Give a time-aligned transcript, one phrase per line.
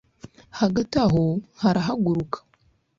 [0.59, 1.23] Hagati aho
[1.61, 2.37] harahaguruka